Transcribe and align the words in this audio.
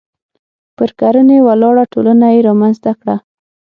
پر 0.77 0.89
کرنې 0.99 1.37
ولاړه 1.47 1.83
ټولنه 1.93 2.25
یې 2.33 2.39
رامنځته 2.47 2.91
کړه. 2.99 3.15